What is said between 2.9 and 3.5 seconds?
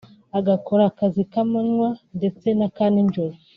ninjoro